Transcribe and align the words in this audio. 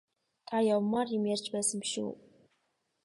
Та 0.47 0.57
явмаар 0.75 1.07
юм 1.17 1.23
ярьж 1.33 1.45
байсан 1.53 1.77
биш 1.83 1.93
үү? 2.03 2.11